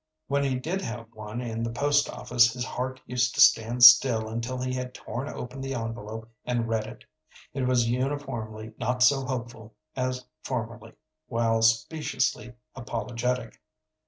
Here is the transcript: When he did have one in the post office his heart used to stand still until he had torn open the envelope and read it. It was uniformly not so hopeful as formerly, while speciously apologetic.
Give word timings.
When 0.25 0.43
he 0.43 0.57
did 0.57 0.81
have 0.81 1.13
one 1.13 1.41
in 1.41 1.61
the 1.61 1.69
post 1.69 2.09
office 2.09 2.53
his 2.53 2.65
heart 2.65 2.99
used 3.05 3.35
to 3.35 3.39
stand 3.39 3.83
still 3.83 4.29
until 4.29 4.57
he 4.59 4.73
had 4.73 4.95
torn 4.95 5.29
open 5.29 5.61
the 5.61 5.75
envelope 5.75 6.27
and 6.43 6.67
read 6.67 6.87
it. 6.87 7.05
It 7.53 7.67
was 7.67 7.87
uniformly 7.87 8.73
not 8.79 9.03
so 9.03 9.23
hopeful 9.25 9.75
as 9.95 10.25
formerly, 10.43 10.93
while 11.27 11.61
speciously 11.61 12.53
apologetic. 12.75 13.61